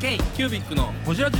[0.00, 1.36] K キュービックのホジラジ。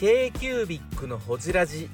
[0.00, 1.88] k q u b i c のほじラジ。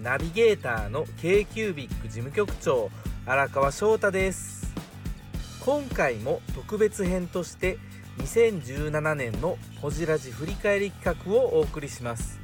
[0.00, 2.88] ナビゲーターの k q u b i c 事務局長。
[3.26, 4.72] 荒川翔太です。
[5.58, 7.78] 今回も特別編として
[8.18, 12.38] 2017年のほじラジ振り返り企画をお送りします。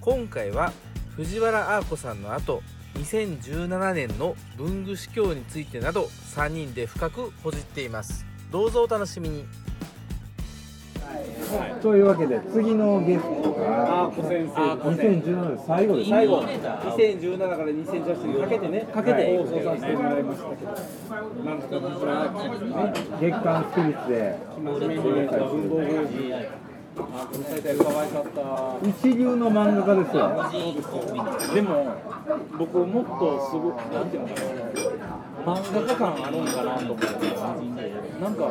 [0.00, 0.72] 今回は
[1.14, 2.60] 藤原アー子さんの後
[2.94, 8.24] 2017年の文具司教についてなど3人で深くほじっています。
[8.50, 9.44] どうぞお楽しみに。
[11.82, 14.54] というわけで次のゲストがあー、小先生。
[14.62, 20.70] 2017年最後です最後、2017から2018にかけてね、かけて放送させてもらいましたけど、
[21.44, 22.32] なんとか僕ら、
[23.20, 24.38] 月刊スピリッツで。
[24.56, 24.64] 文
[25.68, 25.84] 房具
[27.12, 28.88] あー、この大会可愛かった。
[28.88, 30.22] 一流の漫画家ですよ
[31.54, 31.94] でも、
[32.58, 34.34] 僕もっとすごく、なんていうのか
[35.44, 37.06] な、漫画家感あるんかなと思って、
[38.20, 38.50] なんか、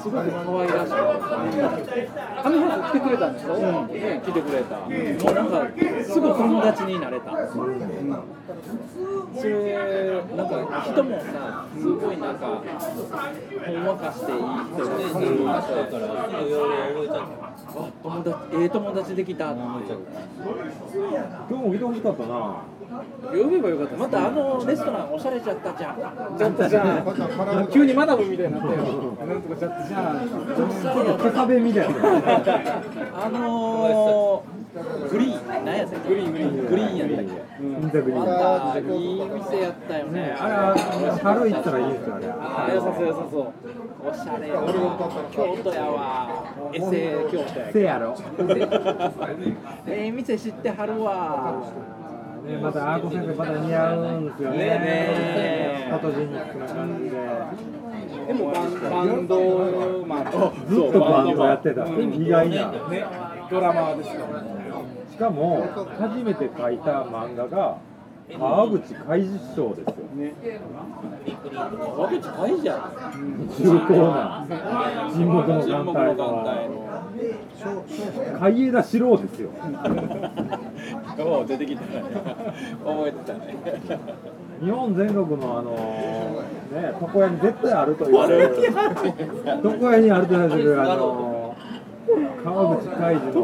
[0.00, 0.92] すごく可愛らしい。
[0.94, 4.78] あの人来てくれたんでしょ、うん、ね、来てくれた。
[4.78, 5.66] もうなんか、
[6.04, 7.30] すぐ友達になれた。
[7.30, 7.78] それ、
[10.36, 12.62] なんか人もさ、すごいなんか、
[13.66, 16.06] ほんわかしていい人がするから、
[17.70, 19.60] あ友達、ええ友達できたって。
[21.50, 23.96] 今日も来てほしかったな呼べばよかった。
[23.96, 25.96] またあのレストランおしゃれちゃったじゃん。
[26.38, 27.68] ちゃったじゃん。
[27.70, 28.76] 急にマダムみたいになったよ。
[29.26, 30.28] なんとかちゃったじゃん。
[30.28, 31.96] ちょっと手壁みたいな
[33.14, 37.24] あのー、グリーン、何やったっけグリーン、グリーン、グリーンやったっ
[37.92, 38.00] け？
[38.00, 38.86] グリまーたいい
[39.50, 40.36] 店やったよね。
[40.38, 43.46] あれは春行ったらいいですよあれあー良さそう良さそう。
[44.08, 44.72] おしゃれやわ。
[45.32, 46.44] 京都やわ。
[46.72, 47.72] エセ京都や。
[47.72, 48.14] せやろ
[49.86, 51.54] ええ店知ってはるわ。
[52.48, 54.58] ねまたアーコ先生また似合うんですよね。
[54.58, 57.18] ねねフォトジェニックな感じで。
[58.26, 60.24] でもバンバンドマン。
[60.68, 61.86] ずっとバンドやってた。
[61.86, 62.72] 意外な。
[62.88, 63.04] ね、
[63.50, 64.26] ドラマーですよ。
[65.10, 65.66] しかも
[65.98, 67.78] 初めて書いた漫画が
[68.38, 69.94] 川口海事賞ですよ。
[70.14, 70.34] ね。
[71.78, 73.48] 川口海じゃん。
[73.58, 74.46] 重厚な。
[75.10, 76.87] 沈黙の艦隊の
[78.40, 79.50] 海江田四郎ですよ
[81.18, 82.02] お出てきたね。
[82.84, 83.56] 覚えてたね。
[84.62, 85.72] 日本全国のあの
[86.80, 88.56] ね床屋に絶対あると言われる
[89.64, 91.56] 床屋にあると言われるあの
[92.44, 93.42] 川口海事の沈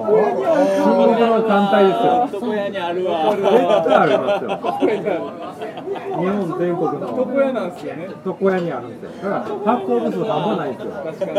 [0.85, 3.31] 黙の艦隊ですよ床屋にあるわ。
[3.31, 8.09] 絶対ありますよ日本全国の床屋なんですよね。
[8.25, 9.31] 床屋にあるんですよ。
[9.31, 10.93] だから発行部数半端ないんですよ。
[10.93, 11.33] 確かに。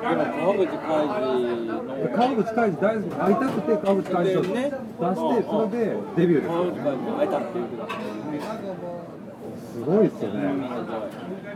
[0.00, 1.12] でも川口海
[2.02, 4.58] で川口海事大好き会いたくて川口海事を出して
[5.42, 5.78] それで
[6.16, 7.64] デビューです川口海事会えたっていう
[9.72, 10.40] すごいですよね。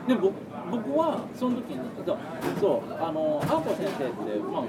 [0.07, 0.33] で僕
[0.71, 2.19] 僕はその時にそう
[2.61, 4.65] そうあのアーコ先生って、まあ、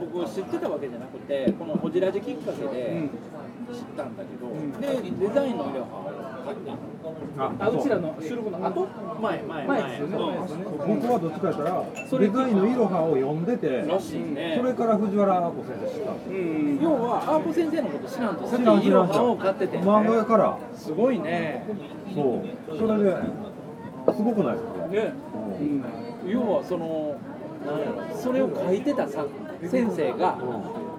[0.00, 3.08] 僕知ってたわけじゃなくてこのホジラジきっかけで
[3.72, 4.46] 知ったんだけど、
[4.78, 7.82] でデザインの色は書いたあう。
[7.82, 8.86] ちらの収録の後？
[9.20, 9.82] 前前前。
[9.90, 10.16] ですよね
[10.86, 11.84] 僕はどっちかやったら
[12.20, 14.54] デザインのいろはを読んでてらしいね。
[14.56, 16.30] それから藤原アーコ先生知ったんです
[16.84, 19.14] よ要はアーコ先生のこと知らんとさっ知らんきいろ知らん。
[19.14, 20.58] 知らんはを買ってて、漫画やから。
[20.74, 21.64] すごいね。
[22.14, 22.78] そう。
[22.78, 23.16] それで
[24.14, 24.75] すごくないですか？
[24.88, 25.12] ね、
[25.60, 25.84] うん、
[26.28, 27.16] 要はその
[27.64, 29.26] なんやろそれを書いてたさ
[29.62, 30.38] 先生が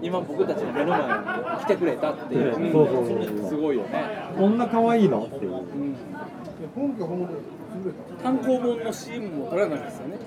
[0.01, 2.71] 今僕たちの目の前に来てくれたっていう、うん。
[2.71, 3.89] そうそうそうすごいよね、
[4.37, 5.23] こんな可愛いの？
[5.23, 5.51] っていう
[8.23, 10.17] 単行本の CM も撮らないですよね。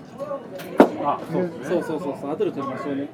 [1.03, 1.65] あそうですね。
[1.65, 3.09] そうそうそうそう後で撮りましょうね。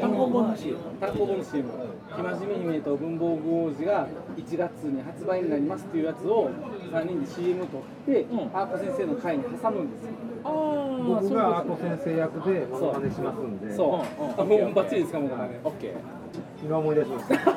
[0.00, 1.68] 単行本の CM 単行本の CM
[2.10, 6.50] 生真面目姫と文房具王子が1月に発売になりますっていうやつを
[6.92, 10.10] 3人で CM 撮って、アーコ先生の回に挟むんですよ。
[10.44, 13.74] ああ僕がアーコ先生役でモノマネしますんで。
[13.74, 14.04] そ
[14.38, 15.60] う、あもうバッチリですかもうね。
[15.64, 16.22] オッケー。
[16.64, 17.52] 今思い出しました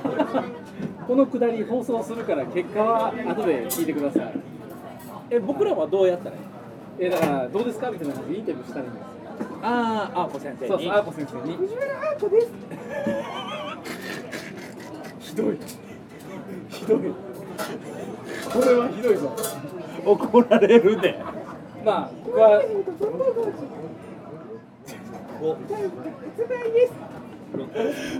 [1.08, 4.55] このくだり放送するから結果は後で聞いてください。
[5.30, 6.42] え僕らはどうやったらいい？
[7.00, 7.90] えだからどうですか？
[7.92, 9.08] みたいな感じでインタビューしたらいいんですよ。
[9.64, 11.58] ああ、アーコ先生そうそう、アーコ先生に。
[11.58, 12.48] 藤原アーコです。
[15.20, 15.58] ひどい。
[16.70, 16.98] ひどい。
[17.00, 19.36] これはひどいぞ。
[20.06, 21.20] 怒られるで。
[21.84, 22.62] まあ、ここは。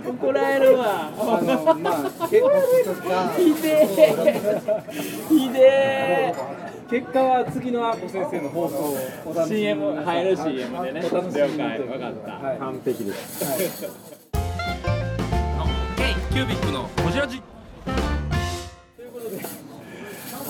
[0.06, 1.10] 怒られるわ。
[1.18, 4.72] あの、まあ、結果、 ひでえ。
[5.28, 6.34] ひでえ。
[6.90, 8.96] 結果は次のアーコ先生の放送を
[9.26, 11.78] お楽しみに CM 入る CM でねお楽しみに了解。
[11.80, 12.30] 分かった。
[12.46, 13.82] はい完璧です。
[13.82, 13.88] の
[15.96, 17.42] K キュービックのホジラジは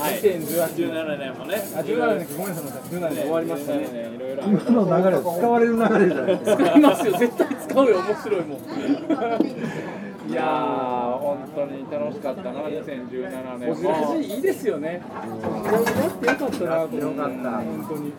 [0.04, 0.20] はい。
[0.20, 1.54] 17年もね。
[1.74, 3.78] あ17年かごめんなさい17年終わりましたね。
[3.86, 4.44] 17年いろいろ。
[4.44, 6.36] あ今の流れ使われる流れじゃない。
[6.38, 7.12] ですか使いますよ。
[7.18, 8.58] 絶対使うよ面白いもん
[10.28, 15.02] いやー本当に楽しかったな2017年おじらじいいですよね。
[15.02, 18.12] やってよかったなと思った本当に。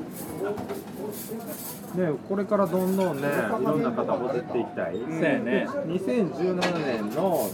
[1.95, 4.97] ね、これからどんどんね、いろんな方ほじっていきたい。
[4.97, 5.67] そうやね。
[5.87, 7.49] 2017年の、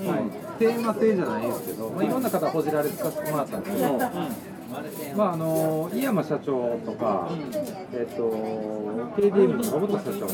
[0.60, 4.00] テーマ性じゃないんですけど、まあ、いろんな方ほじられてさせてもらったんですけど、
[5.16, 7.30] まああの井山社長とか、
[7.94, 8.24] えっと
[9.18, 10.34] KDM の小本社長とか、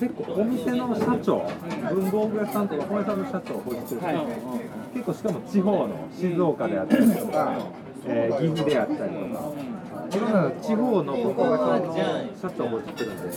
[0.00, 1.50] 結構お店の社長、
[1.94, 4.60] 文房具屋さんとか本屋さんの社長をほじってるんですよ、
[4.94, 7.58] 結構しかも地方の静岡であったりとか、
[8.06, 9.06] えー岐阜であったりと
[9.36, 9.52] か。
[10.10, 11.94] いろんな地方の文房具屋さんの
[12.40, 13.28] 社長をほじってるんで、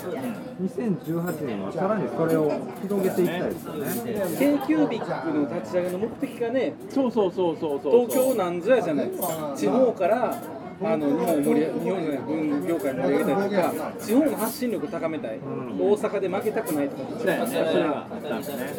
[0.61, 4.37] 2018年はさらにそれを広げていきたいですよね。
[4.39, 10.41] k キュービックの立ち上げの目的がねそうそうそうそうそう東京なんぞやじゃないですか地方から
[10.81, 18.73] あの日本を盛り上日本じゃない文業界盛り上げたりとか地方の発信力高めたい、大阪で負けたくないとかそうやねそれがあったんですね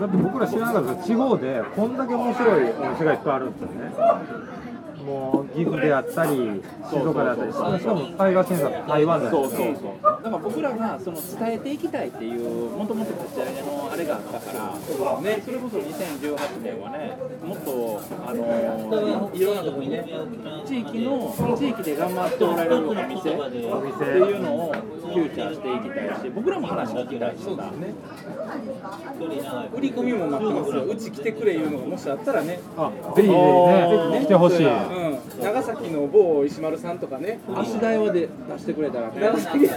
[0.00, 3.92] だって僕ら知らなかった地方でこんだけ面白いお店がいっぱいあるんですよね。
[5.04, 9.48] もう岐阜であったり、静岡であったり、しかもタイガーセンサー台湾であったり。
[9.48, 10.14] そうそうそう。
[10.24, 14.52] だから僕らがその伝えていきたいっていうもともと立ち上げのあれがあったか
[15.04, 20.02] らねそれこそ2018年はねもっとあのいろんなところにね
[20.64, 27.70] 地域の地域で頑張っておられるお店っていうのをフューチャーしていきたいし僕らも話聞きたいしさ。
[29.74, 30.84] 売り込みも待ってますよ。
[30.84, 32.60] うち来てくれいうのがもしあったらね。
[32.76, 34.66] あぜひぜひね、来てほしい。
[34.94, 37.40] うん、長崎の某石丸さんとかね。
[37.54, 39.20] 足代はで出してくれたらね。
[39.20, 39.68] 長崎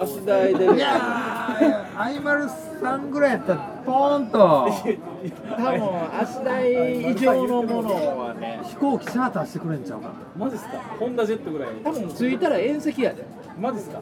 [0.00, 4.38] 足代でいやー、アイマルさんぐらいやったら、ポーンと。
[4.38, 5.82] 多分
[6.20, 8.60] 足代以上のものはね。
[8.64, 10.14] 飛行機チャーターしてくれんちゃうかな。
[10.36, 10.78] マジっすか？
[10.98, 13.24] ホンダジェットぐらい多分着いたら遠石やで。
[13.60, 14.00] マジっすか？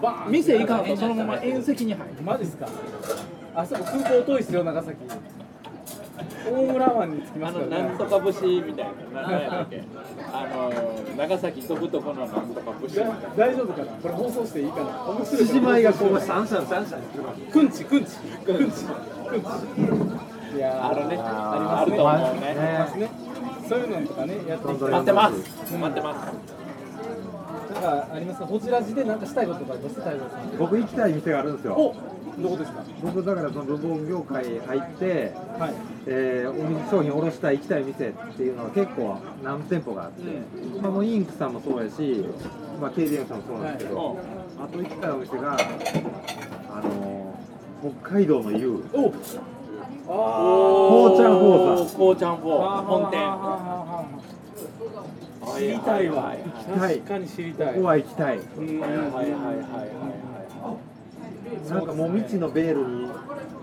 [0.00, 0.32] バーン。
[0.32, 2.14] 店行かんとそのまま遠石に入る。
[2.24, 2.66] マジっすか？
[3.54, 4.96] あそこ空港遠いっすよ長崎
[6.50, 7.82] 大村湾に着きまあすからね。
[7.82, 8.84] のなんとか節みたい
[9.14, 9.84] な何やったっけ。
[10.32, 13.00] あの長崎飛ぶとこのなんとか節。
[13.36, 13.92] 大丈夫かな？
[13.92, 15.04] これ放送していいかな？
[15.10, 17.02] 面白い獅子舞がこう、シャンシャンシャンシャン
[17.52, 18.84] くんちくんちくんちくんち
[20.56, 23.10] いやーあるねああると思うねねますね
[23.68, 25.34] そういうのとかねやって待ってます
[25.74, 26.32] 待ってます
[27.74, 30.00] なんかありますかこちら時でなんかしたいこととかあります
[30.58, 31.94] 僕行きたい店があるんですよ。
[32.38, 32.82] おどこですか？
[33.02, 35.74] 僕だからその文房具業界入って、はい。
[36.06, 40.22] えーお店商品卸したい行きたい店っていうのは結構何店舗があって、
[40.80, 42.24] まあ、もうインクさんもそうやし、
[42.80, 44.16] まあ、KDM さんもそうなんですけど、
[44.62, 47.38] あと行きたいお店が、あのー
[48.02, 49.12] 北海道の湯お
[50.08, 53.18] あこうちゃんフォーさんこうちゃんフォー本店。
[55.58, 56.34] 知りたいわ。
[56.34, 56.96] きたい。
[56.98, 57.74] 確かに知りたい。
[57.74, 58.38] ここは行きたい。
[58.38, 58.80] うん。
[58.80, 59.30] はいはいはいはい
[61.68, 63.08] なんかもう未知のベールに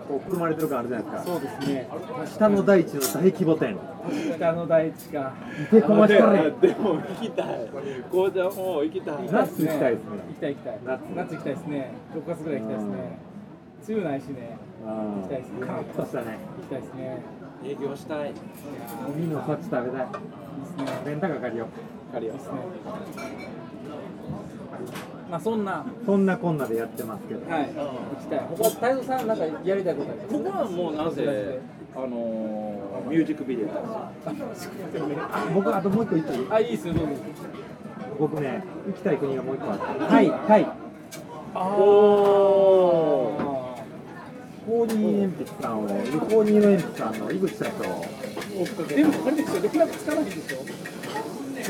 [0.08, 1.32] こう含まれてる感あるじゃないですか。
[1.32, 1.90] そうですね。
[2.36, 3.78] 北の大地の大規模店
[4.36, 5.34] 北の大地か。
[5.72, 7.48] でこましたねでも行きたい。
[8.12, 9.16] こうちゃんフォー行きたい。
[9.32, 10.12] 夏行きたいですね。
[10.28, 10.80] 行きたい行きたい。
[10.86, 11.02] 夏。
[11.16, 11.92] 夏行きたいですね。
[12.14, 12.94] 6月ぐらい行きたいですね。
[13.88, 14.58] 梅雨ないしね。
[14.86, 14.92] うん
[15.22, 15.60] 行きたいですね。
[15.62, 16.26] カラッとしたね。
[16.58, 17.22] 行きたいですね。
[17.64, 18.34] 営業したい。
[19.16, 19.82] 海の幸食べたい。
[19.82, 20.08] いいで
[20.68, 20.86] すね。
[21.06, 21.68] レンタカー借りよ
[22.12, 22.60] 借りよいいですね
[25.30, 25.80] まあそんな。
[25.80, 27.50] うそんなこんなでやってますけど。
[27.52, 27.66] はい。
[27.66, 27.72] 行
[28.22, 28.40] きたい。
[28.58, 30.34] 他太蔵さんなんかやりたいことあります？
[30.34, 31.60] ここはもうなぜ
[31.96, 33.68] あのーミュージックビデオ
[35.54, 36.48] 僕あともう一個言っていい？
[36.50, 37.10] あいいですよどうぞ。
[38.20, 40.32] 僕ね行きたい国がもう一個あってタイ。
[40.48, 40.68] タイ。
[41.56, 43.56] おー。
[44.66, 47.84] コーニー鉛筆さんをコーニーの鉛筆さんの井口社長。
[48.88, 49.62] でもあれですよ。
[49.62, 50.58] 連絡つかないでしょ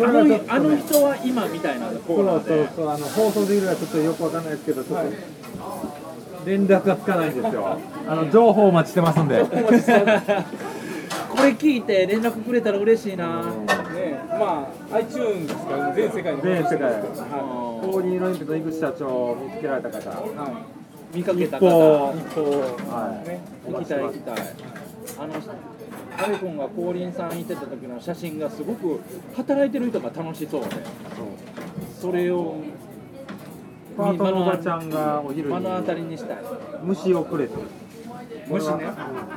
[0.04, 2.68] あのあの人は今みたいなコーナーで。
[2.68, 7.80] そうそうあの放送できるかちょっとよくわかんないですけどちょっと連絡がつかないんですよ。
[8.08, 9.44] あの情報お待ちしてますんで。
[11.36, 13.42] これ聞いて連絡くれたら嬉しいな。
[13.42, 16.80] ねまあ iTunes ですから全世界に全世界。
[16.82, 20.00] はコーニーの鉛筆の井口社長を見つけられた方。
[20.00, 20.04] い。
[20.04, 20.62] は
[21.14, 21.68] 見かけた方。
[21.68, 22.14] は
[23.26, 23.30] い。
[23.30, 24.36] ね行きたい行きたい。
[25.18, 25.34] あの
[26.18, 29.02] アレコンが降臨さん行ってた時の写真がすごく
[29.36, 30.70] 働いてる人が楽しそうで。
[32.00, 32.58] それを
[33.98, 36.38] パートのおばちゃんがお昼に目の当たりにしたい。
[36.84, 37.54] 虫をくれて。
[38.48, 38.86] 虫ね。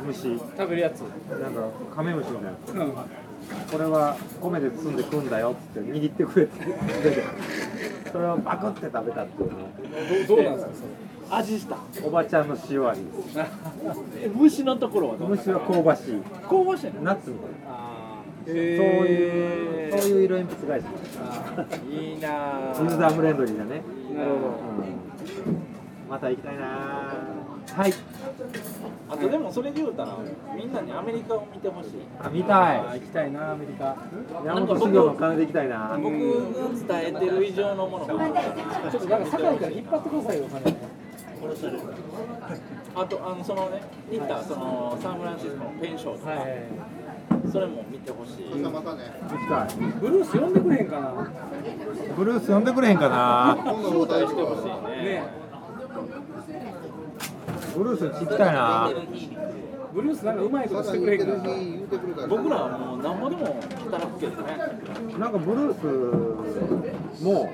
[0.02, 0.38] うん虫。
[0.38, 1.00] 食べるやつ。
[1.00, 2.85] なんかカメムシみたいな。
[2.85, 2.92] うん。
[3.70, 6.54] これは米で包んで食うんだよっつって握ってくれって
[8.12, 10.88] それをパクって食べたっていうねどうどうなんですか
[11.30, 11.76] 味した。
[12.04, 13.38] おばちゃんの塩味です。
[14.23, 15.28] え虫のところはどう？
[15.30, 16.23] 虫は香ばしい。
[16.49, 20.87] 香ばしいのナッツみたいあそういうそういう色鉛筆会社。
[21.90, 22.28] いいな
[22.80, 22.99] ユー。
[22.99, 23.82] ザーフレンドリーだね。
[24.16, 24.47] なるほど。
[24.47, 25.58] うん。
[26.11, 27.92] また行きたいなはい。
[29.11, 30.16] あとでもそれで言うたら
[30.56, 31.90] みんなにアメリカを見てほしい。
[32.18, 32.78] あ見たい。
[32.78, 33.94] 行きたいなアメリカ。
[34.47, 35.99] 山本修行の金で行きたいな。
[36.02, 36.11] 僕
[36.88, 38.06] が伝えてる以上のもの。
[38.06, 38.25] が
[38.90, 40.76] ちょっとなんか堺から引っ張ってくださいよ金
[42.95, 46.40] あとあのそのね行ったそのサンフランシスコのペンションとか、はい。
[47.52, 48.50] それも見てほしい。
[48.50, 48.73] 行き
[49.49, 49.68] たい。
[50.00, 51.30] ブルース呼んでくれへんかな。
[52.16, 53.57] ブルース呼んでくれへんかな。
[53.62, 54.66] 招待してほしい
[54.97, 55.04] ね。
[55.04, 55.23] ね。
[57.76, 58.90] ブルース行きたいな
[59.92, 63.57] ブルースなんかうまいことしてくれへんかな僕らはもう何ぼでも
[63.90, 64.59] 働くけどね。
[65.18, 65.80] なんかブルー
[67.16, 67.50] スも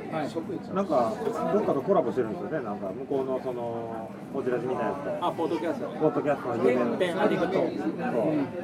[0.74, 1.12] なんか
[1.52, 2.64] どっかとコラボしてるんですよね。
[2.64, 5.26] なんか向こうのそのこちらじみたいなやつと。
[5.26, 5.86] あポッドキャスト。
[5.88, 7.52] ポッドキャストの有名なペンアディクト。
[7.54, 7.66] そう。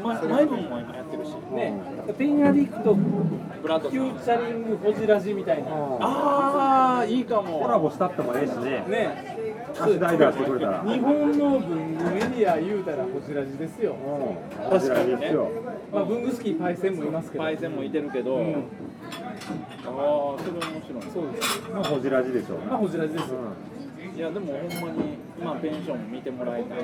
[0.03, 1.29] ま前分も今やってるし。
[1.55, 1.81] ね
[2.19, 5.71] ペンアディクトブラッドフューチャリングホジラジみたいな。
[6.01, 7.61] ああいいかも。
[7.61, 8.85] コラボしたってもええしね。
[8.89, 9.37] ね。
[9.39, 9.40] 足
[9.99, 13.95] 代出してくれたら日本の文具メディア言うたらホジラジですよ。
[13.95, 14.71] うん。
[14.71, 15.51] こちらですよ。
[15.93, 17.45] まあ文具好きパイセンもいますけど。
[17.45, 18.55] パイセンもいてるけど、うん。
[18.55, 18.63] ああ
[20.39, 21.03] それ面白い。
[21.13, 21.61] そうです。
[21.71, 23.37] まあホジラジでしょうまあホジラジですよ。
[23.39, 23.81] う
[24.17, 26.81] いやでもほんまに、まあ、ペンション見てもらいたい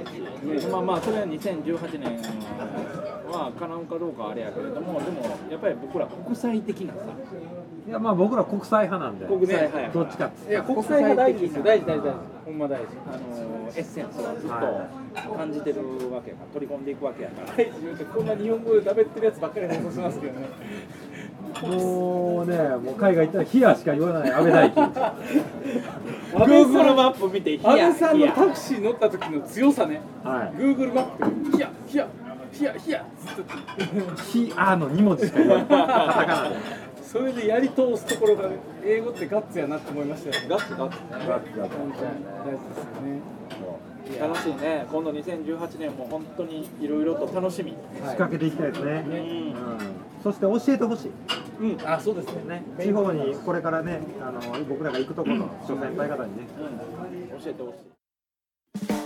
[0.60, 2.16] し、まあまあそれは2018年
[3.28, 7.06] は叶うかどうかあれやけれどもでもやっぱり僕ら国際的なさん
[7.86, 9.26] いやまあ僕ら国際派なんで。
[9.26, 11.62] 国際派やどっちかっいや国際派大事ですよ。
[11.62, 12.18] 大事大事大事。
[12.44, 12.86] ほんま大事。
[13.06, 14.88] あのエッセンスはずっは
[15.24, 15.80] と感じてる
[16.12, 16.48] わけやから。
[16.52, 20.48] 取り込んでいくわけやから大事言うてこんな日本語で食べてるやつばっかり放送しますけどね。
[21.62, 25.14] もうねもう海外行ったらヒアしか言わない安倍大輝
[26.34, 30.00] Google マップ見てヒヤ安倍さんのタクシー乗った時の強さね。
[30.24, 31.04] は Google マッ
[31.50, 32.08] プでヒヤヒヤ
[32.52, 34.42] ヒヤヒヤずっと。
[34.42, 35.66] いヒアの2文字しか言わない。
[35.66, 35.86] カタ
[36.26, 36.56] カナで
[37.16, 38.50] それでやり通すところが
[38.84, 43.36] 英語ってガッツやなって思いましたよガッツガッツガッツガッツ大事ですよね。
[44.20, 44.86] 楽しいね。
[44.92, 49.12] 今度2018年も本当にいろいろと楽しみ、仕掛けていきたいですね、うん。
[49.12, 49.78] うん、
[50.22, 51.10] そして教えてほしい。
[51.60, 51.88] うん。
[51.88, 52.44] あそうですね。
[52.44, 56.46] ね地方にこれからねあの僕らが行くところの諸先輩方にね。
[57.32, 59.05] うん、教えてほしい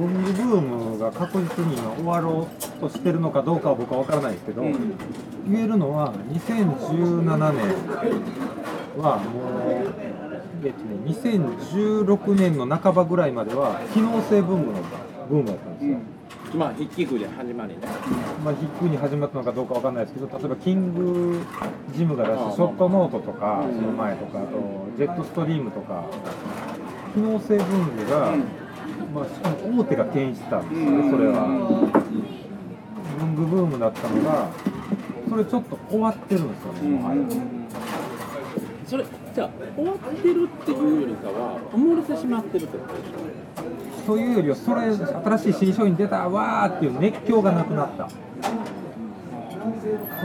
[0.00, 7.66] 文具ブームが確実に今終わろうとしてるのかどうかは僕は分からないですけど、言えるのは2017年
[8.96, 9.94] はもう、
[10.64, 14.78] えっとね、2016年の半ばぐらいまでは機能性文具の
[15.28, 15.98] ブームだったんですよ、
[16.54, 17.80] まあ筆記具で始まりね。
[18.42, 21.40] まあ、ヒックに始まったのかどうかわかんないですけど、例えばキング
[21.94, 24.48] ジムが出したショットノートとか、その前とか、あと
[24.96, 26.04] ジェットストリームとか、
[27.14, 28.34] 機能性文具が、
[29.14, 31.46] まあ、しかも大手が牽引してたんですよね、それは。
[33.18, 34.48] 文具ブームだったのが、
[35.28, 37.22] それちょっと終わってるんですよね、もはや
[38.86, 44.12] それじゃあ終わってるっていうよりかは埋もれてしまってるってことでしょ？
[44.14, 48.08] というよりは、それ、新しい新商品出たわーっていう熱狂がなくなった。
[48.08, 48.16] そ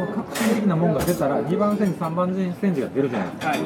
[0.02, 3.50] の革新的なものが出たら、2番線、3番線時が出るじゃないですか。
[3.50, 3.60] はい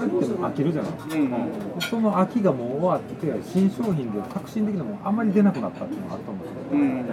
[0.00, 1.14] それって飽きるじゃないですか。
[1.14, 6.54] うんその秋がもう終わって、新商品で革新的なものあんまり出なくなったっていうのがあったんですよ。
[6.72, 7.04] うん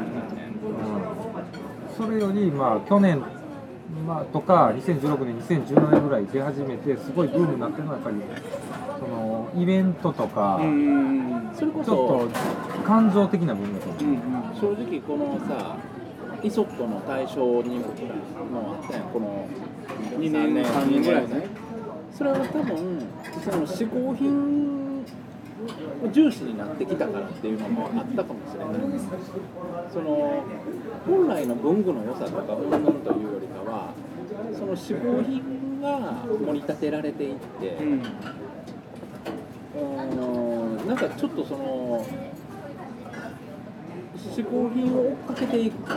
[1.98, 3.22] それより、まあ、去年、
[4.08, 8.16] まあ、とか、2016年、2017年ぐらい出始めて、すごいブームになってるのは、やっぱり、
[9.00, 14.76] そのイベントとか、うんそれこちょっそと感情的な部分だと思う。
[14.76, 15.78] 正直このさ
[16.42, 19.08] イソットの対象にもあったやん。
[19.10, 19.48] この
[20.18, 21.48] 2年3年ぐらいね
[22.14, 23.00] それは多分
[23.44, 25.04] その嗜好品
[26.12, 29.00] 重視になってきたからっていうのもあったかもしれない。
[29.92, 30.44] その
[31.06, 33.94] 本来の文具の良さとかうんぬんというよりかは
[34.54, 38.04] その嗜好品が盛り立てられていって、うん
[40.86, 42.06] なんかちょっとその
[44.16, 45.92] 嗜好品を追っかけていく。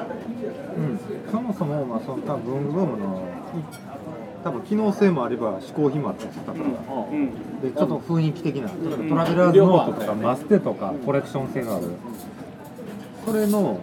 [0.76, 0.98] うん、
[1.30, 3.22] そもそも、まあ、その多分文具ブームの
[4.46, 11.86] 多分機能性もあれば嗜好品もあったって言ったから、うんでちょっと雰囲気的な、うんトラベラーズノートとかマステとかコレクション性のある、
[13.24, 13.80] それの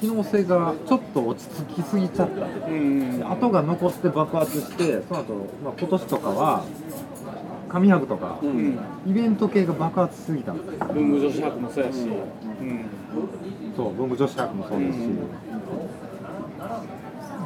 [0.00, 2.46] 機能性がちょっと落ち着きすぎちゃった、
[3.30, 6.64] 後が残って爆発してその後、まあ今年とかは
[7.68, 8.78] 紙箔とか、うん。
[9.06, 10.86] イベント系が爆発しすぎたんですよ。
[10.94, 12.08] 文具女子博もそうやし、う
[12.64, 12.86] ん。
[13.76, 15.08] そう文具女子博もそうですし、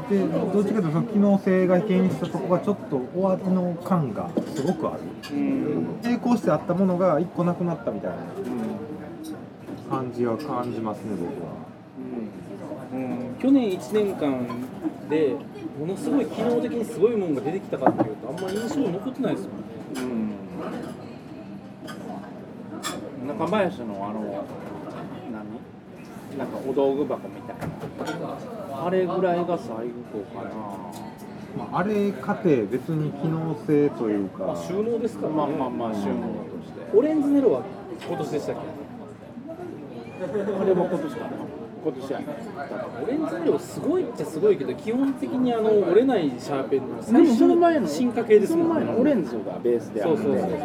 [0.09, 5.01] でどっちかというとその機能性が牽引したとこがちょっと終わりの感がすごくある。
[5.33, 6.01] うん。
[6.03, 8.17] 並行してあったものが一個なくなったみたいな
[9.89, 11.53] 感じは感じますね僕は。
[12.93, 13.37] うん。
[13.41, 14.47] 去年1年間
[15.09, 15.37] で
[15.79, 19.65] ものすごい機能的にすごいものが出てきたかっていうとあんまり印象残ってないですもんね。
[23.23, 23.29] うん。
[23.29, 24.45] 中林のあの
[25.33, 26.39] 何？
[26.39, 27.65] なんかお道具箱みたいな
[28.87, 30.51] あれぐらいが最後かな。
[31.57, 35.37] まあ、あれ過程別に機能性というか、まあ収納ですからね。
[35.37, 36.09] まあまあまあ収納と
[36.67, 36.97] して。
[36.97, 37.63] オレンジネロは
[38.07, 38.61] 今年でしたっけ？
[40.25, 41.21] あれも今年か。
[41.21, 41.31] な
[41.85, 42.27] 今年やね。
[43.03, 50.61] オレンジネロすごいっちゃすごいけど基本的にあの折れないシャーペンのでもその前の進化系ですそのもん前のオレンジがベースであるんでそうそうそうそう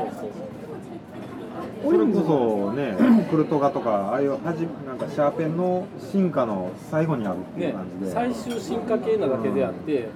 [1.81, 2.95] それこそね
[3.29, 10.09] クルトガとかああいうはじなんかシャーペンの進化の最後にあるっていうね感じで、最終進化系なだけであって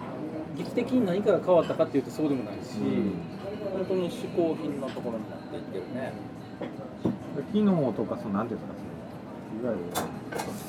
[0.58, 2.78] 劇的に何かが変わったかっていうとそうでもないし、
[3.74, 6.14] 本当に嗜好品のところになっていってるね。
[7.52, 8.80] 機能とかそのなんていうんですか
[9.64, 10.10] いわゆる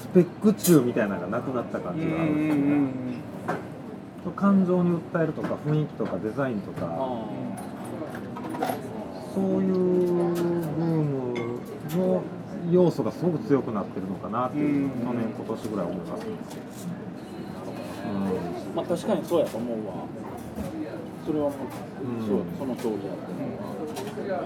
[0.01, 7.27] スペック中みたいなのがなくなった感じがあるんですよね、感情に訴えるとか雰囲気とかデザインとか。
[9.35, 10.63] そういう
[11.95, 12.23] の
[12.71, 14.91] 要素がすごく強くなってるのかなっていう、うん。
[14.91, 16.27] 去年今年ぐらい思いますね、
[18.75, 19.95] まあ確かにそうやと思うわ。
[21.27, 21.59] それはもう、
[22.05, 22.27] うん。
[22.27, 22.95] そうその通り
[24.29, 24.37] や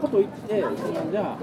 [0.00, 1.38] とかといってそのじゃあ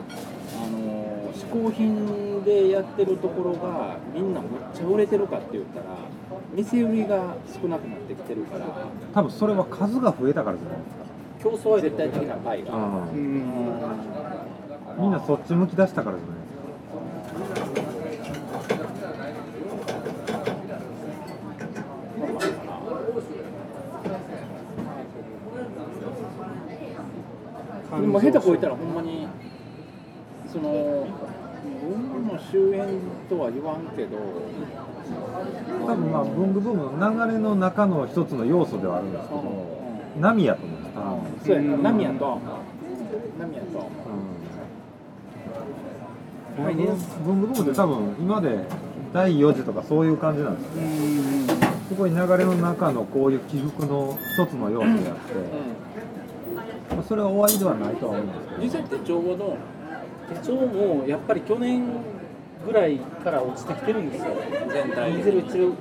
[0.64, 5.86] あの嗜好品でやってるところがみんなむっちゃ売れてるかって言ったら
[6.54, 8.66] 店売りが少なくなってきてるから。
[9.14, 11.02] 多分それは数が増えたからじゃないですか。
[11.42, 12.78] 競争相手絶対的なパイが、う
[13.16, 13.42] ん
[14.98, 16.52] みんなそっち向き出したからじゃないです
[27.92, 28.00] か。
[28.00, 29.28] でも下手こいたらほんまに
[30.52, 31.08] その
[31.84, 32.98] 文具の周辺
[33.30, 34.18] とは言わんけど
[35.86, 39.42] 多分まあ文具ブームの流れの中の一つの要素ではあるんですけど
[40.20, 40.84] 波やと思うん
[41.36, 41.78] ですそうやな。
[41.78, 42.40] ナミヤと
[43.40, 44.41] ナミヤとうん
[46.58, 46.76] 文
[47.26, 48.66] 文具ブームって多分今まで
[49.14, 55.34] 第4次とかそういう感じなんですよすごい流れの中のこういう起伏の一つの要素であって、
[56.96, 58.62] まあそれは終わりではないとは思うんですけど。
[58.64, 59.58] 実際手帳はどう
[60.34, 61.86] 手帳もやっぱり去年
[62.66, 64.32] ぐらいから落ちてきてるんですよ。
[64.72, 65.76] 全体2016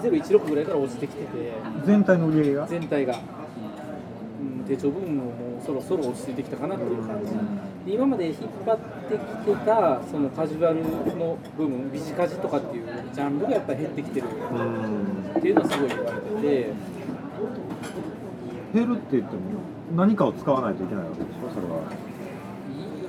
[0.00, 1.52] 2016ぐらいから落ちてきてて。
[1.84, 2.66] 全体の売り上げが？
[2.68, 3.18] 全体が、
[4.66, 5.30] うん、手帳部分もも
[5.62, 7.32] うそろそろ落ち着いてきたかなっていう感じ。
[7.86, 10.82] で今まで引っ張ってきてたそのカジュアル
[11.16, 14.26] の部分ビジカジとかっていうジャンルがやっぱり減ってきてる。
[14.28, 16.72] うんっていうのはすごい言われてて。
[18.74, 19.40] 減るって言っても
[19.94, 21.48] 何かを使わないといけないわけでしょ？
[21.54, 21.80] それは。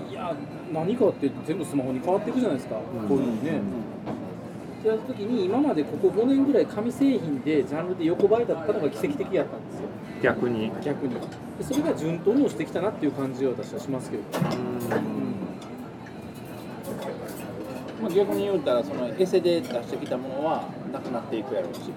[0.10, 0.36] いや
[0.72, 3.62] 何かって全部スマホに変わっていくじゃないですか、こういうのにね。
[4.80, 9.66] ってやった時に今までここ5年ぐらい紙製品でジャンルで横ばいだったのが奇跡的やったんですよ
[10.21, 10.71] 逆に。
[10.84, 11.15] 逆に。
[11.15, 14.23] でそれが順当に落ちてきたなっていう感じは私はしますけど、
[18.01, 21.95] まあ、逆に言うたらそのエセで出してきたものはなくなっていくやろうしっていう。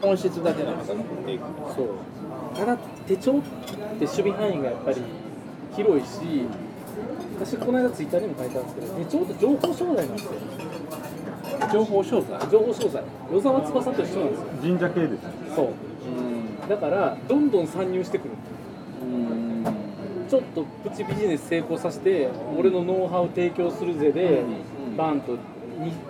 [0.00, 1.42] 本質だけがまた残っていく。
[1.76, 1.88] そう。
[2.56, 5.02] ただ手帳って守備範囲がやっぱり
[5.74, 6.46] 広いし
[7.40, 10.32] 私この間ツイッターにも書いたんですけど手帳って情報商材なんですよ。
[11.72, 12.40] 情報商材？
[12.50, 13.02] 情報商材。
[13.30, 14.46] 与沢翼と一緒なんですよ。
[14.62, 15.18] 神社系ですね。
[15.54, 15.66] そう。
[15.66, 15.93] うん
[16.68, 18.30] だからどんどん参入してくる。
[19.02, 19.64] うん
[20.28, 24.96] ちょっとプチビジネス成功させて俺のノウハウ提供するぜでうん。
[24.96, 25.36] バンと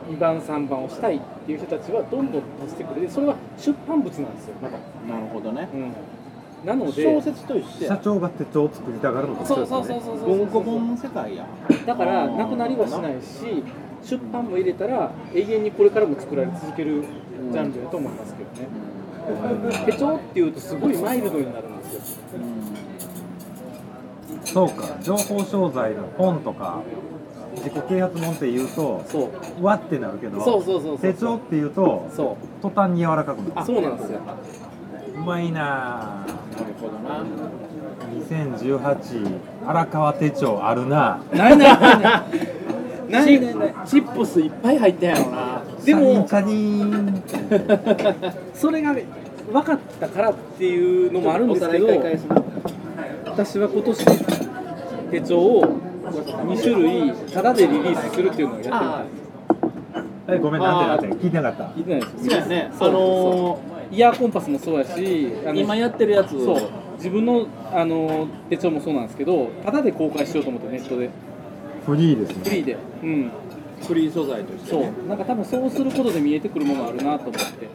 [0.08, 3.00] 2, 番3番をしたいっていう人たちはどんどん足してくる。
[3.00, 4.76] でそれは出版物なんですよまた、
[5.12, 5.68] なるほどね。
[5.72, 7.96] うん、なので小説と一緒や。
[7.96, 11.46] 社長が手帳を作りたがるのと一緒そうそうそうそうそう文庫本の世界や。
[11.86, 13.64] だからなくなりはしないし
[14.02, 17.02] 出版も入れたら永遠にこれからも作られ続ける
[17.50, 18.93] ジャンルだと思いますけどね
[19.86, 22.00] 手帳っていうとすごいマイルドになるんですよ。
[24.44, 24.96] そうか。
[25.02, 26.82] 情報商材の本とか
[27.56, 29.64] 自己啓発本って言うとそう。
[29.64, 31.12] わってなるけどそうそうそうそう。
[31.12, 33.62] 手帳って言うとそ途端に柔らかくなる。
[33.62, 34.20] うそうなんですよ。
[35.16, 37.24] うまいななるほどな。
[38.28, 42.22] 2018荒川手帳あるなないないないない。
[43.24, 43.38] チ
[43.86, 45.33] チップスいっぱい入ってんやろな
[45.84, 51.88] でもチャリンチャリンそれが分かったからっていうのもあるんですけど
[53.26, 54.06] 私は今年
[55.10, 55.64] 手帳を
[56.04, 60.36] 2種類タダでリリースするっていうのをやってみたい。
[60.36, 61.64] えごめんなんてなんて聞いてなかった。
[61.74, 62.24] 聞いてないです。
[62.24, 62.70] そうやね。
[62.80, 66.30] あのーイヤーコンパスもそうやしあの今やってるやつ。
[66.30, 66.70] そう。
[66.96, 71.10] 自分の、あのー手帳もそうなんですけどタダで公開しようと思ってネットで。
[71.84, 72.44] フリーですね。
[72.44, 72.76] フリーで。
[73.02, 73.30] うん
[73.84, 75.08] フリー素材としてそう。
[75.08, 77.68] なんか多分そうすることで見えてくるものあるなと思って。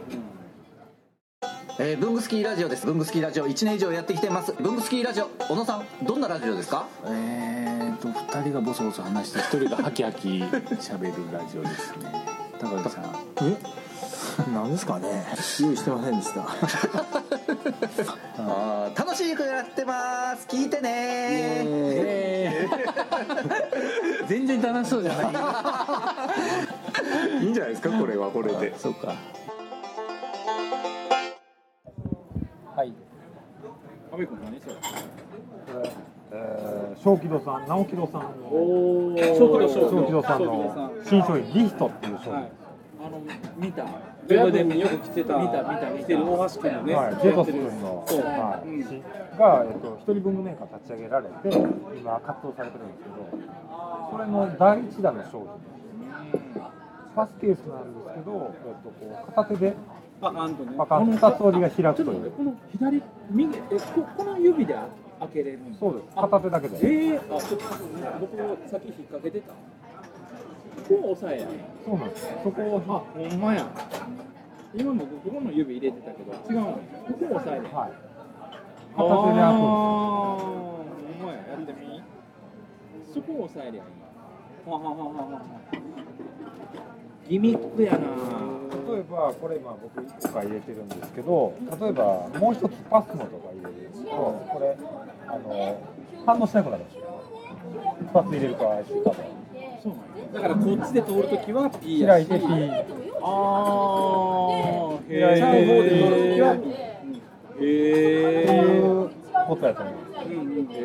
[1.81, 2.85] えー、ブングスキーラジオです。
[2.85, 3.47] ブングスキーラジオ。
[3.47, 4.53] 1年以上やってきてます。
[4.59, 5.27] ブングスキーラジオ。
[5.47, 6.85] 小野さんどんなラジオですか？
[7.05, 12.11] えーと2人がボソボソ話して1人がハキハキ喋るラジオですね。
[12.59, 13.05] 高木さん。
[13.41, 13.57] え？
[14.53, 15.25] なんですかね？
[15.61, 16.41] 用意してませんでした。
[18.37, 20.47] あー楽しくやってます。
[20.47, 21.28] 聞いてね
[24.27, 25.23] 全然楽しそうじゃな
[27.39, 27.43] い。
[27.43, 28.77] いいんじゃないですかこれはこれで。
[28.77, 29.13] そうか。
[32.75, 32.93] はい。
[34.11, 34.75] 阿部君何それ
[36.31, 42.51] えー小木戸さん直木戸さんの小小木戸さんの新商品リヒトっていう商品、はい。
[43.01, 43.21] あの
[43.57, 43.83] 見た。
[43.83, 45.37] ウェブでよく来てた。
[45.37, 46.95] 見た見た見てる大橋君のね。
[46.95, 48.67] はい、ジェトス君の、そうはい。
[48.67, 48.83] うん。
[48.83, 49.01] し
[49.39, 51.57] が、えっと、一人分のメーカー立ち上げられて、
[51.97, 53.15] 今、活動されてるんですけど、
[54.11, 55.79] それの第一弾の商品。
[57.15, 59.73] パスケースなんですけど、えっと、こう片手で
[60.21, 60.73] パカンとね。
[60.77, 67.55] パカンと二つ折りが開くという、この左右えここの指で開けれるそうです、片手だけで、えー、あっと
[68.19, 69.53] 僕さっき引っ掛けてた。
[69.53, 69.57] こ
[71.01, 71.47] こ押さえや。
[71.85, 73.65] そうなんです、そこを、あほんまや。
[74.73, 77.75] 今もここの指入れてたけど違うのここ押さえる。
[77.75, 78.08] はい、あ
[78.95, 79.61] 片手で開くんー。
[79.61, 80.83] ほ
[81.19, 82.01] んまややってみ。
[83.13, 83.89] そこを押さえりゃいい
[84.69, 85.41] ははははは
[87.29, 87.99] ギミックやな。
[87.99, 88.09] です。
[88.91, 94.75] 例えば、これ、今、僕、1個か入れてるんですけど、例えば、もう一つパスモとか入れると、これ、
[95.27, 95.77] あの
[96.25, 97.21] 反応しなくなるんですよ。
[98.13, 99.13] 2つ入れるから IC カード。
[99.83, 100.33] そうなんや。
[100.33, 102.25] だからこっちで通るときは P やし。
[102.27, 102.47] 開いて P
[103.21, 103.25] あ
[104.91, 105.19] あ開い。
[105.19, 106.88] てちゃう方で通るときは P
[107.59, 109.09] っていう
[109.47, 109.95] ことやと思う。
[109.95, 110.79] うんうんへ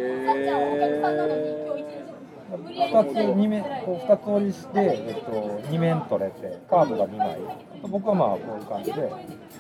[2.54, 7.38] 二つ二面こう二つ折りして、えっと二面取れてカードが二枚。
[7.82, 9.10] 僕はまあこういう感じで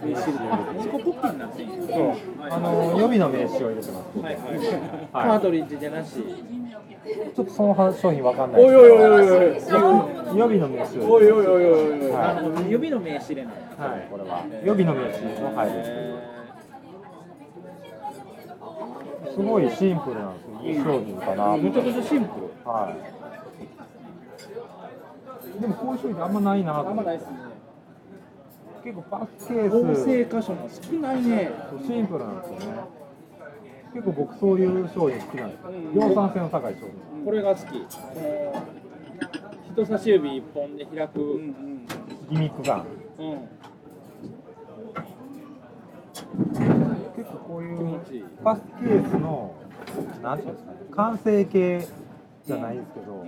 [0.04, 0.22] 名刺。
[0.22, 2.14] そう
[2.50, 4.18] あの予備の名刺を入れてます。
[4.18, 4.68] はいはいはい
[5.12, 8.64] カートリッジじゃなしちょっとその商品わかんない。
[8.64, 13.54] おいおいおいおいおい予備の名刺おいおいおいおいおいはいあの指の名刺入れない。
[13.76, 15.74] はい、これは予備の名刺の入る。
[19.34, 20.84] すごいシンプルなんですよ。
[20.84, 21.56] 商品かな。
[21.56, 22.46] めちゃくちゃシンプル。
[22.64, 22.94] は
[25.58, 25.60] い。
[25.60, 26.88] でもこういう商品あんまないなと。
[26.88, 27.30] あんまないっすね
[28.84, 31.50] 結構パスケー合ス成箇所も少ないね。
[31.86, 32.78] シンプルなんですよね。
[33.92, 35.60] 結構僕そういう商品好きなんです
[35.96, 36.08] よ。
[36.08, 37.24] 量産性の高い商品。
[37.24, 37.86] これが好き。
[39.72, 41.20] 人差し指一本で開く。
[41.20, 41.86] うん
[42.30, 42.86] ギミック感
[43.18, 43.30] うん
[46.68, 46.73] うん
[47.16, 48.00] 結構こういう
[48.42, 49.54] パスケースの
[50.22, 50.78] なんていうんですかね。
[50.94, 51.88] 完成形
[52.46, 53.26] じゃないですけど、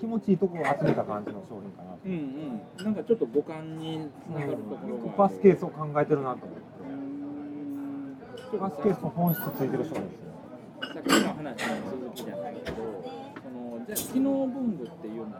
[0.00, 2.84] 気持ちいいところを集めた感じの商品かなとうんうん。
[2.84, 5.12] なんかちょっと五感につながるところが。
[5.12, 6.62] パスケースを考えてるなと思って。
[8.52, 8.58] うん。
[8.58, 10.32] パスケースの本質ついてる商品ですよ。
[10.82, 11.46] さっきの話の
[11.90, 12.76] 続きじゃないけど
[13.42, 15.38] そのじゃあ機能文具っていうのが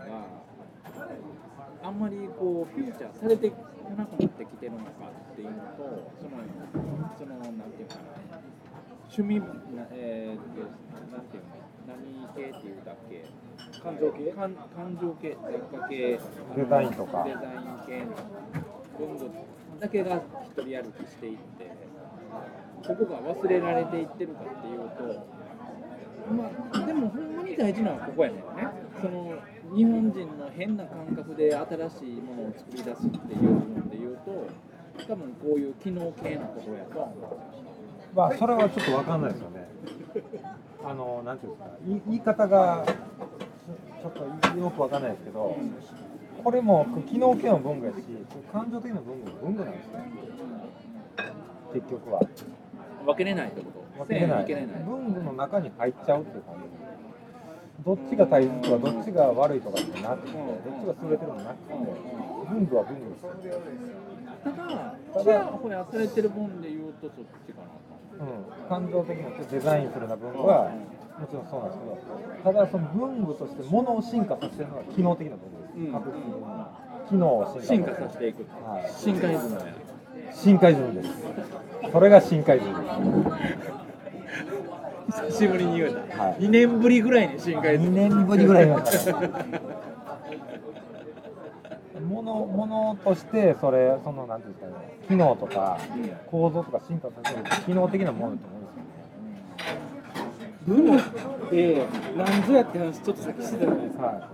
[1.83, 3.57] あんまりこうフューチャーされてこ
[3.97, 4.85] なくなってきてるのか
[5.33, 6.31] っていうのとその
[7.19, 7.97] そのなんていうか
[8.31, 8.39] な
[9.11, 13.25] 趣味なえー、なんていうの何系っていうだっけ。
[13.83, 14.33] 感情系？
[14.33, 16.21] 感感情系雑貨系
[16.57, 18.15] デザインとかデザイン系の
[18.99, 19.31] 文具
[19.81, 21.71] だけが一人歩きしていって
[22.87, 25.27] ここが忘れられていってるかっていうと
[26.33, 28.43] まあでもほんまに大事なのはここやねんね
[29.01, 29.35] その
[29.75, 34.47] 日本人の変な感覚で新しいものを作り出すっていう部分で言うと
[35.07, 37.17] 多分こういう機能系のところやと
[38.15, 39.67] まあそれはちょっとわかんないですよね。
[40.85, 45.57] あのなんていうんですか、言い言い方がちょっとよくわかんないですけど、
[46.45, 47.97] これも機能系の文具やし、
[48.53, 49.93] 感情的な文具も文具なんですよ。
[51.73, 52.21] 結局は
[53.07, 56.82] 分けれないってこと分けれない分けれない文具の中に入っちゃうっていう感じ。
[57.85, 60.47] どっちが大切とかどっちが悪いとかじゃなくて、どっ
[60.81, 63.61] ちが優れてるもなくて、文具は文具ですよ。
[64.45, 67.69] ただちやほやされてる本で言うとそっちかな
[68.13, 70.71] うん、感情的なデザインするな文具は
[71.19, 75.93] もちろんそうなんですけど、ただその文具として物を進化させてるのは機能的な文具です。
[75.93, 76.33] 確実に
[77.09, 79.67] 機能を進進化化させていくはい進化イズムや
[80.33, 81.11] 深海ズムです。
[81.91, 82.81] それが深海ズムで
[83.49, 83.52] す。
[85.31, 86.37] 久しぶりに言うた、はい。
[86.43, 88.91] 2年ぶりぐらいに進化イズ2ム年ぶりぐらいになった。
[92.01, 95.79] ものものとしてそれそのなんていうんですかね機能とか
[96.27, 98.59] 構造とか進化させる機能的なものだと思
[100.83, 101.43] うんですよね。
[101.47, 104.07] 文具って何ぞやって話ちょっとさっきしてたじゃないですか。
[104.07, 104.29] は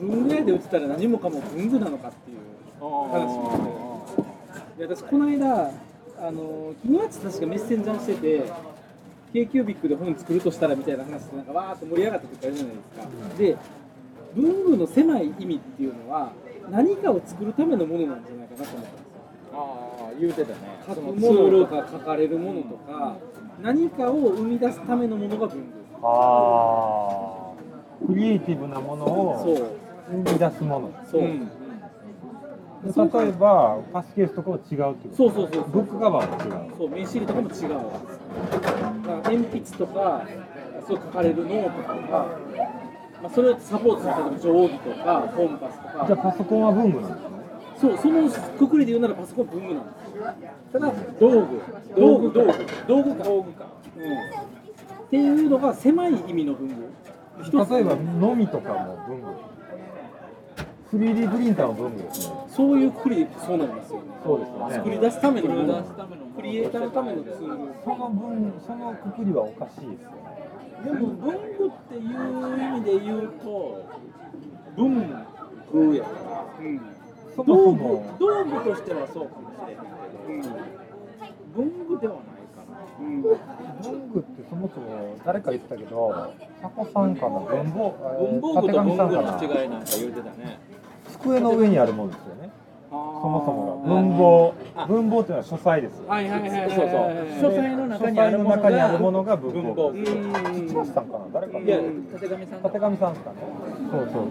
[0.00, 2.38] 文具屋で売ってたら何もかも文具なのかっていう
[2.80, 4.06] 話も
[4.76, 5.70] いや私この間
[6.20, 8.52] あの昨日確かメッセンジャーしてて
[9.34, 13.56] k キュービックで本作るとしたらみたいな話でなんかわーって盛り上がった時あるじゃないですか、で
[14.36, 16.32] 文具の狭い意味っていうのは
[16.70, 19.14] 何かを作るためのものなんじゃないかなと思ったんですよ
[19.52, 23.16] ああ言うてたね書くものとか書かれるものとか
[23.60, 25.68] 何かを生み出すためのものが文具い。
[26.02, 28.06] ああ。
[28.06, 29.76] クリエイティブなものを
[30.08, 30.90] 生み出すもの。
[31.10, 31.53] そう、うんで
[32.84, 35.16] 例えばパスケースとかも違うってこと？
[35.16, 36.76] そうそうそうブックカバーも違う。
[36.76, 37.80] そう名刺入れとかも違うだか
[39.08, 40.26] ら鉛筆とか
[40.86, 42.28] そう書かれるノートとか、
[43.22, 47.34] まあ、それをサポートする例えば定規とかコンパスとじゃあかパソコンは文具なんですね？
[47.80, 50.24] そうそのくくりで言うならパソコンは文具なんですよ。
[50.72, 51.60] ただ道具。
[51.96, 52.52] 道具道具
[52.86, 53.24] 道具か。
[53.24, 53.66] 道具か、
[53.96, 54.02] うん、
[55.04, 56.74] っていうのが狭い意味の文具。
[57.52, 59.26] 例えばのみとかも文具。
[60.96, 62.34] 3D プリンターも文具ですね。
[62.54, 67.38] そういうくくりでそうなんですよねそうですよね作り出すためのもの出すためのクリエイターのためのツール
[67.84, 70.24] その分そのくくりはおかしいですよね。
[70.84, 73.84] でも文具っていう意味で言うと
[74.76, 74.94] 文
[75.72, 76.80] 具やから、うん、
[77.34, 80.54] そも道具そも道具としてはそうかもしれへんけど、
[81.54, 82.22] 文具ではない
[82.54, 83.32] かな、うん、文
[84.12, 90.58] 具ってそもそも誰か言ってたけど、佐古さんかな文房えー文房具と文具の違いなんか言うてたね
[91.18, 92.50] 机の上にあるものですよね。
[92.90, 94.54] そそもそもが文房
[94.86, 96.04] 文房っていうのは書斎ですよ。
[96.08, 96.78] はいはいはいはいそう
[97.40, 100.02] そう書斎の中にあるものがものが文房具。
[100.02, 101.26] 文房具土橋さんかな？
[101.32, 103.36] 誰かいやな立上さん立上さんですかね。
[103.90, 104.28] そうそう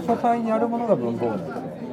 [0.00, 0.16] そう。
[0.16, 1.89] 書斎にあるものが文房具なんですね。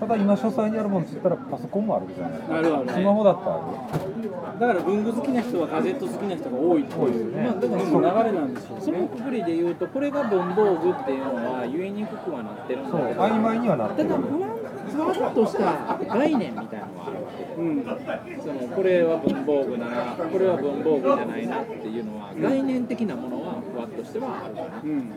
[0.00, 2.58] ただ今書斎にあるものって言ったらパソコンもあるじゃないですか。
[2.58, 7.36] あるあるスマホだってあだから文具好きな人はガジェット好きな人が多いっていう。
[7.36, 7.42] ね。
[7.42, 8.84] まあ、だから流れなんでしょうね。
[8.84, 12.90] そのくくりで言うとこれが文房具っていうのは言いにくくはなってるんる。
[12.90, 13.20] そうだけど。
[13.20, 14.08] 曖昧にはなってる。
[14.08, 14.20] ただ。
[14.94, 17.24] ふわふわっとした概念みたいなのがある。
[17.24, 17.84] わけでうん。
[18.40, 24.80] そのこれは文房具だなこれは文房具じゃないなっていうのは概念的なものはふわっとしてはあるかな。
[24.82, 25.10] うん。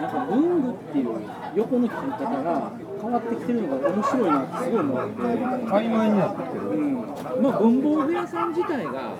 [0.00, 1.06] なんか文具っていう
[1.54, 6.60] 横の切り方が変わってきてるのが面白いなってすごい思って、曖昧になってる。
[6.60, 6.94] うん、
[7.42, 9.14] まあ文房具屋さん自体が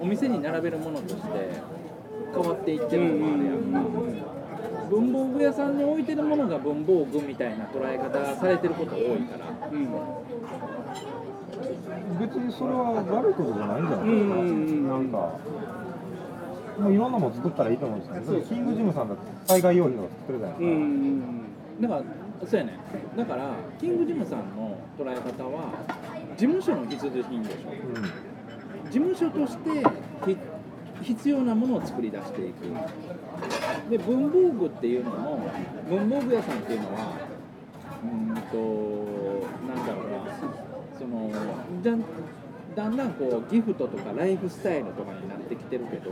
[0.00, 1.22] お店に並べるものとして
[2.32, 4.08] 変わっていってるのもあるやんか。
[4.90, 9.68] 文房具屋さんに置いてるものが文房具みたいな捉え方されてること多いから。
[9.70, 9.88] うん。
[12.18, 15.38] 別にそれは悪いことじゃないんじゃないですか、うんうんうんなんか
[16.78, 21.82] もういろんなもの作ったらいいと思うんですけどだってキングジムさんだって災害用品とか作ってるじゃないですか、うんうん。
[21.82, 22.02] だから
[22.46, 22.72] そうやね。
[23.16, 25.72] だからキングジムさんの捉え方は
[26.36, 27.72] 事務所の必需品でしょ。
[28.90, 29.70] 事務所として
[30.24, 30.36] ひ
[31.02, 32.64] 必要なものを作り出していく。
[33.90, 35.40] で文房具っていうのも
[35.88, 37.12] 文房具屋さんっていうのは
[38.02, 40.18] うーんとなんだろうな。
[40.98, 41.30] その
[41.82, 42.04] だん
[42.74, 46.10] だんだんこうギフトとかライフスタイルとかになってきてるけど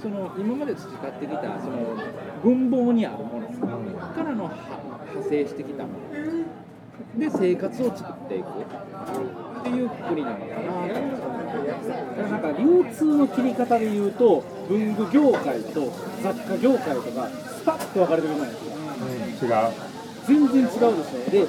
[0.00, 1.96] その今まで培ってきたその
[2.42, 5.84] 文房にあるものからのは派生してきた。
[5.84, 8.46] もので生活を作っていく。
[8.46, 12.22] っていうくくりなのかなと思って。
[12.30, 19.96] なんか流通の切り方で言うと文具業界と雑貨業界とかスパッと分かれてるじゃないですかうん、違う。
[20.26, 21.46] 全然違うでしょで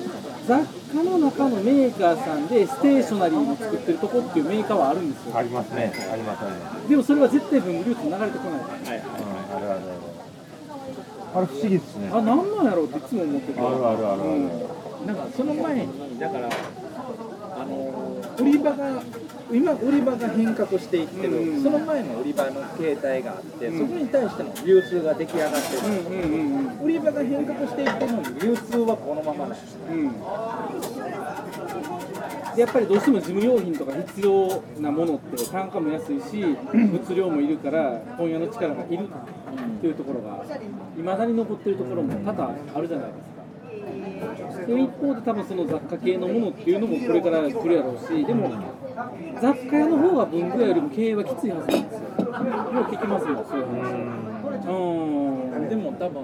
[0.48, 5.38] 雑貨の中のメーカーさんでステーショナリーを作ってるとこっていうメーカーはあるんですよ。
[5.38, 5.92] ありますね。
[6.12, 8.88] ありますあります、でもそれは絶対文具流通に流れてこないはい。
[8.88, 9.02] はい。
[9.52, 10.07] うん、あるあるある
[11.34, 12.10] あれ不思議ですね。
[12.12, 14.50] あなんなんやろうっていつも思っててあるあるあるある、うん。
[15.06, 19.02] なんかその前にだからあの売り場が
[19.52, 21.64] 今売り場が変革していってる、うん。
[21.64, 23.88] その前の売り場の形態があって、うん。
[23.88, 26.86] そこに対しての流通が出来上がってる、うんうんうんうん。
[26.86, 29.80] 売り場が変革していってるのに流通はこのままなんですよ。
[29.90, 30.16] うん
[32.58, 36.44] でやっぱりどうしても事務用品とか必要なものって単価も安いし
[36.74, 40.44] 物量もいるから問屋の力がいるっていうところが
[40.98, 43.14] いまだに残ってるところも多々あるじゃないで
[44.52, 44.66] すか。
[44.66, 48.50] で一方で多分その雑貨系のものっていうのもこれから来るやろうしでも
[49.40, 52.00] 雑貨屋の方が文具屋よりも経営はきついはずなんですよ。
[52.00, 53.94] よう聞きますもんそういう話。
[54.66, 56.24] うんでも多分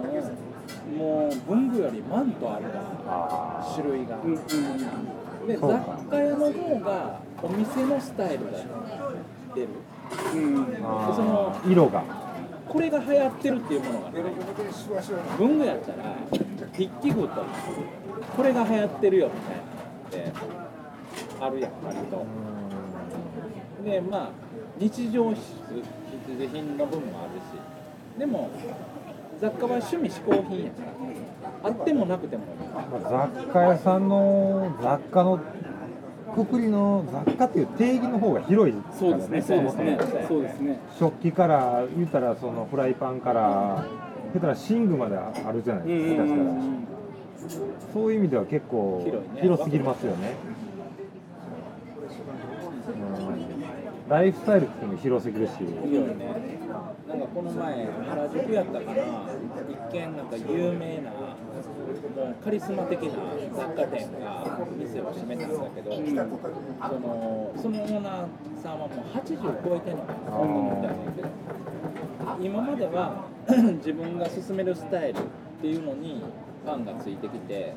[0.98, 5.62] もう文具よりマントあるから種類が、うんうんで雑
[6.10, 8.52] 貨屋の方がお店のスタイルが
[9.56, 9.68] 出る。
[10.34, 10.72] うん。
[10.72, 10.84] でそ
[11.24, 12.04] の色が。
[12.68, 14.24] これが流行ってるっていうものがない
[15.38, 16.16] 文具やったら
[16.72, 17.46] 筆記具と
[18.36, 19.30] これが流行ってるよ
[20.10, 20.42] みたいなのって
[21.40, 22.26] あるやん割と。
[23.84, 24.30] でまあ
[24.80, 25.42] 日常必
[26.30, 27.74] 需品の分もあるし。
[28.18, 28.50] でも
[29.42, 30.94] 雑貨は趣味嗜好品やから
[31.64, 32.44] あってもなくても。
[33.02, 35.40] 雑貨屋さんの雑貨の
[36.36, 40.00] くくりの雑貨っていう定義の方が広いからそうですねそうですね。
[40.28, 40.80] そうですね。
[40.98, 43.86] 食器から言ったらそのフライパンから
[44.34, 46.52] 言ったら寝具まであるじゃないですか、下手したら。
[47.94, 49.06] そういう意味では結構
[49.42, 50.34] 広すぎますよね、
[54.08, 54.10] うん。
[54.10, 55.52] ライフスタイルっていうのも広すぎるし。
[55.62, 56.34] いいよね。
[57.08, 58.94] なんかこの前原宿やったかな。
[59.70, 61.12] 一見なんか有名な
[62.16, 63.12] もうカリスマ的な
[63.56, 71.28] 雑貨店が店を閉めたんだけど、そのそのオーナーさんはもう80超えてんのかなそんなみたいなんけど
[72.42, 73.26] 今までは
[73.84, 75.22] 自分が進めるスタイルっ
[75.62, 76.22] ていうのに
[76.64, 77.74] ファンがついてきて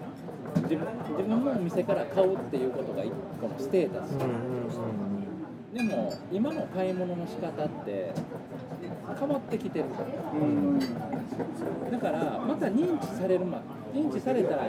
[0.62, 5.25] 自分自分のお店から買うっていうことが一個のステータス、うんうんうん。
[5.76, 8.10] でも今の買い物の仕方って
[9.20, 9.84] 変わってきてる
[11.92, 13.60] だからまた認知されるま
[13.92, 14.62] 認知されたら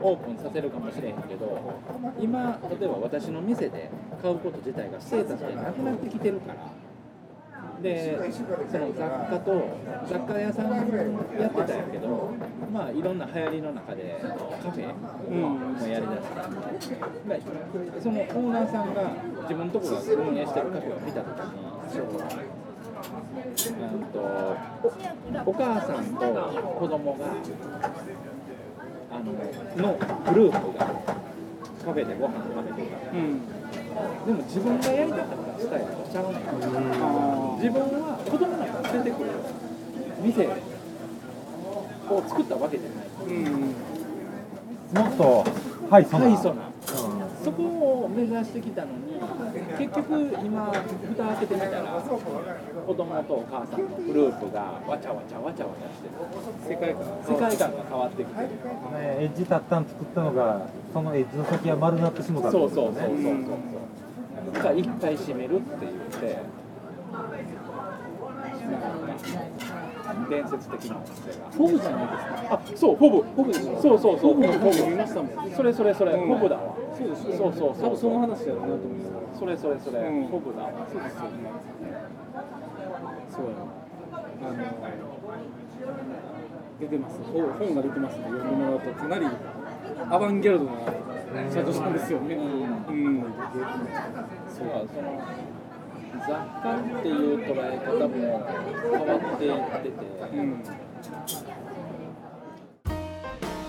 [0.00, 1.80] オープンさせるかもしれへんけど
[2.20, 6.89] 今例えば私の店で買うこと自体がステータスでなくなってきてるから
[7.82, 8.18] で
[8.70, 12.34] その雑貨と雑貨屋さんやってたんやけど
[12.72, 14.20] まあいろんな流行りの中で
[14.62, 14.94] カフェ
[15.30, 16.12] もやりだ
[16.80, 16.94] して、
[17.94, 21.70] でそのオーナーさんが自分のところが運営してるカフェを見た時に
[23.60, 26.20] うんとおお母さんと
[26.78, 27.26] 子供が
[29.10, 29.32] あの
[29.76, 29.98] の
[30.32, 30.86] グループが
[31.84, 33.10] カフェでご飯食べてた。
[33.10, 33.59] うん。
[34.26, 36.42] でも自分がやりたかったスタイルとちゃうねん
[37.56, 39.30] 自分は子供なんか連れてくる
[40.22, 43.06] 店を作ったわけじゃない。
[43.26, 43.74] うん。
[44.92, 45.44] もっと
[45.90, 46.70] はいそはいそうな
[47.44, 47.62] そこ
[48.04, 49.19] を目指してきたのに
[49.80, 52.00] 結局今蓋開けてみたら
[52.86, 58.48] 子供とお母さんのグループがわちゃわちゃわちゃわちゃしてる世界観世界観が変わってきてる。
[58.48, 58.52] ね
[59.24, 63.14] エッジタッタン作ったのがそのエッジの先は丸なってしもたってそうそうそうそうそう。
[63.16, 63.30] そ
[64.50, 65.92] うだから一回閉めるって言っ
[66.34, 66.38] て
[70.30, 81.50] 伝説的なお店がフォブじゃないですかあそうフォブフォブですよそうそうそうフォブのフォ本見ましたもんそれそれそれ、うんフォブだわそうですよそうそうそう多分その話だろうなと思いますそれそれそれ、うんフォブだわそうですよね
[83.28, 83.50] そうや
[84.40, 85.10] あの
[86.80, 89.26] 出てます本本が出てますんで読んでもらうとかなり
[90.10, 90.72] アバンギャルドな
[91.52, 93.22] 社長さんですよねうん、
[94.48, 95.22] そうその
[96.18, 96.26] 雑
[96.62, 98.14] 貨っていう捉え方も
[98.90, 100.04] 変わっていってて、
[100.36, 100.62] うん。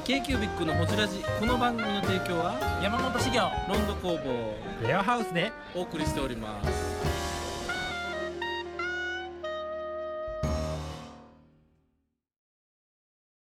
[0.03, 1.23] K q b i c のホジラジ。
[1.39, 3.39] この番組の提供は山本修行。
[3.69, 4.87] ロンド工房。
[4.87, 5.51] レアハウスで。
[5.75, 6.90] お送りしております